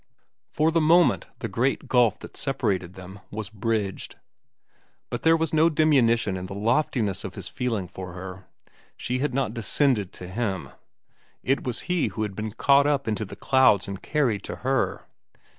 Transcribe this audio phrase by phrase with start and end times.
[0.49, 4.15] For the moment the great gulf that separated them was bridged.
[5.11, 8.47] But there was no diminution in the loftiness of his feeling for her.
[8.97, 10.71] She had not descended to him.
[11.43, 15.05] It was he who had been caught up into the clouds and carried to her.